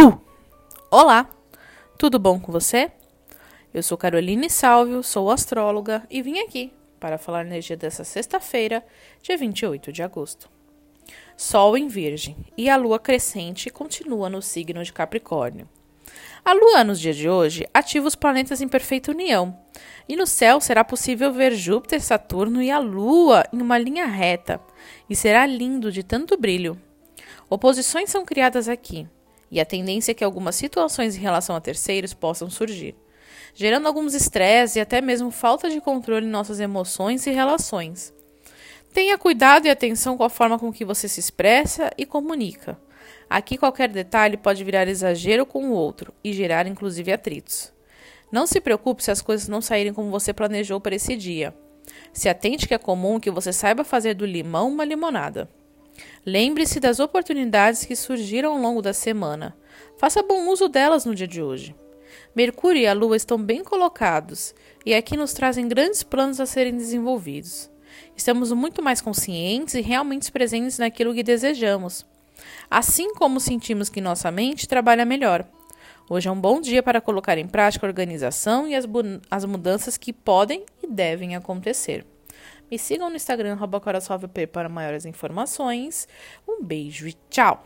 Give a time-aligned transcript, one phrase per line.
[0.00, 0.22] Bu!
[0.92, 1.28] Olá!
[1.98, 2.92] Tudo bom com você?
[3.74, 8.86] Eu sou Caroline Salvio, sou astróloga e vim aqui para falar energia dessa sexta-feira,
[9.20, 10.48] dia 28 de agosto.
[11.36, 15.68] Sol em Virgem e a lua crescente continua no signo de Capricórnio.
[16.44, 19.58] A lua, nos dias de hoje, ativa os planetas em perfeita união,
[20.08, 24.60] e no céu será possível ver Júpiter, Saturno e a lua em uma linha reta,
[25.10, 26.80] e será lindo de tanto brilho.
[27.50, 29.08] Oposições são criadas aqui,
[29.50, 32.94] e a tendência é que algumas situações em relação a terceiros possam surgir,
[33.54, 38.12] gerando alguns estresses e até mesmo falta de controle em nossas emoções e relações.
[38.92, 42.78] Tenha cuidado e atenção com a forma com que você se expressa e comunica.
[43.28, 47.72] Aqui qualquer detalhe pode virar exagero com o outro e gerar inclusive atritos.
[48.30, 51.54] Não se preocupe se as coisas não saírem como você planejou para esse dia.
[52.12, 55.48] Se atente que é comum que você saiba fazer do limão uma limonada.
[56.24, 59.56] Lembre-se das oportunidades que surgiram ao longo da semana.
[59.96, 61.74] Faça bom uso delas no dia de hoje.
[62.34, 66.76] Mercúrio e a Lua estão bem colocados e aqui nos trazem grandes planos a serem
[66.76, 67.70] desenvolvidos.
[68.16, 72.06] Estamos muito mais conscientes e realmente presentes naquilo que desejamos,
[72.70, 75.46] assim como sentimos que nossa mente trabalha melhor.
[76.10, 78.84] Hoje é um bom dia para colocar em prática a organização e as,
[79.30, 82.06] as mudanças que podem e devem acontecer.
[82.70, 83.54] Me sigam no Instagram,
[84.46, 86.06] para maiores informações.
[86.46, 87.64] Um beijo e tchau!